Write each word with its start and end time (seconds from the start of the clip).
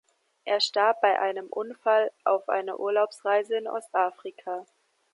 Er 0.45 0.59
starb 0.61 0.99
bei 1.01 1.19
einem 1.19 1.45
Unfall 1.45 2.11
auf 2.23 2.49
einer 2.49 2.79
Urlaubsreise 2.79 3.55
in 3.55 3.67
Ostafrika. 3.67 4.65